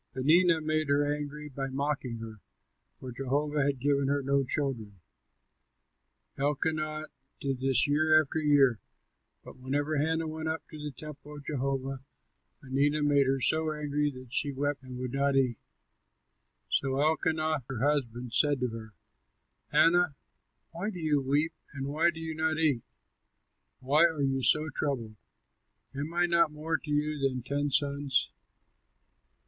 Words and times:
Peninnah 0.15 0.61
made 0.61 0.89
her 0.89 1.05
angry 1.15 1.47
by 1.47 1.67
mocking 1.67 2.17
her, 2.17 2.41
for 2.99 3.11
Jehovah 3.11 3.61
had 3.63 3.79
given 3.79 4.07
her 4.07 4.23
no 4.23 4.43
children. 4.43 4.99
Elkanah 6.39 7.05
did 7.39 7.59
this 7.59 7.87
year 7.87 8.19
after 8.19 8.39
year; 8.41 8.79
but 9.43 9.59
whenever 9.59 9.97
Hannah 9.99 10.27
went 10.27 10.49
up 10.49 10.63
to 10.71 10.79
the 10.79 10.89
temple 10.89 11.35
of 11.35 11.45
Jehovah, 11.45 12.03
Peninnah 12.63 13.03
made 13.03 13.27
her 13.27 13.39
so 13.39 13.71
angry 13.71 14.09
that 14.09 14.33
she 14.33 14.51
wept 14.51 14.81
and 14.81 14.97
would 14.97 15.11
not 15.13 15.35
eat. 15.35 15.59
So 16.67 16.97
Elkanah 16.99 17.59
her 17.69 17.81
husband 17.87 18.33
said 18.33 18.59
to 18.61 18.69
her, 18.69 18.93
"Hannah, 19.69 20.15
why 20.71 20.89
do 20.89 20.97
you 20.99 21.21
weep 21.21 21.53
and 21.75 21.85
why 21.85 22.09
do 22.09 22.19
you 22.19 22.33
not 22.33 22.57
eat? 22.57 22.81
Why 23.79 24.05
are 24.05 24.23
you 24.23 24.41
so 24.41 24.67
troubled? 24.73 25.15
Am 25.95 26.11
I 26.11 26.25
not 26.25 26.51
more 26.51 26.79
to 26.79 26.89
you 26.91 27.19
than 27.19 27.43
ten 27.43 27.69
sons?" 27.69 28.31